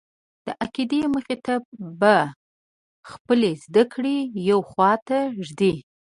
[0.45, 1.53] د عقیدې مخې ته
[1.99, 2.15] به
[3.11, 4.17] خپلې زده کړې
[4.49, 5.73] یوې خواته ږدې.